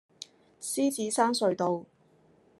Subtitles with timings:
[0.59, 1.85] 獅子山隧道